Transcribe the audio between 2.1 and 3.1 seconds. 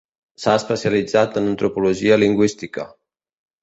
lingüística.